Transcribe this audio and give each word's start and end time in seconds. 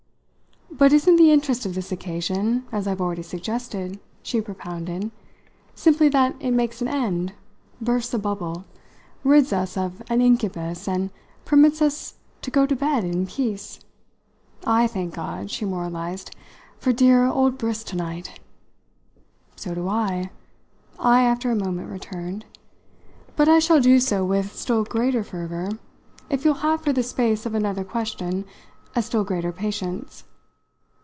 "But 0.73 0.93
isn't 0.93 1.17
the 1.17 1.31
interest 1.31 1.63
of 1.67 1.75
this 1.75 1.91
occasion, 1.91 2.65
as 2.71 2.87
I've 2.87 3.01
already 3.01 3.21
suggested," 3.21 3.99
she 4.23 4.41
propounded, 4.41 5.11
"simply 5.75 6.09
that 6.09 6.35
it 6.39 6.51
makes 6.51 6.81
an 6.81 6.87
end, 6.87 7.33
bursts 7.79 8.15
a 8.15 8.17
bubble, 8.17 8.65
rids 9.23 9.53
us 9.53 9.77
of 9.77 10.01
an 10.09 10.21
incubus 10.21 10.87
and 10.87 11.11
permits 11.45 11.83
us 11.83 12.15
to 12.41 12.49
go 12.49 12.65
to 12.65 12.75
bed 12.75 13.03
in 13.03 13.27
peace? 13.27 13.81
I 14.65 14.87
thank 14.87 15.13
God," 15.13 15.51
she 15.51 15.65
moralised, 15.65 16.35
"for 16.79 16.91
dear 16.91 17.25
old 17.27 17.59
Briss 17.59 17.83
to 17.83 17.95
night." 17.95 18.39
"So 19.55 19.75
do 19.75 19.87
I," 19.87 20.31
I 20.97 21.21
after 21.21 21.51
a 21.51 21.55
moment 21.55 21.91
returned; 21.91 22.45
"but 23.35 23.47
I 23.47 23.59
shall 23.59 23.81
do 23.81 23.99
so 23.99 24.25
with 24.25 24.55
still 24.55 24.83
greater 24.83 25.23
fervour 25.23 25.77
if 26.31 26.43
you'll 26.43 26.55
have 26.65 26.81
for 26.81 26.93
the 26.93 27.03
space 27.03 27.45
of 27.45 27.53
another 27.53 27.83
question 27.83 28.45
a 28.95 29.03
still 29.03 29.25
greater 29.25 29.51
patience." 29.51 30.23